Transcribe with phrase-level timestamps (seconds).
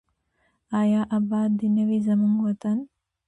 [0.81, 2.77] آیا اباد دې نه وي زموږ وطن؟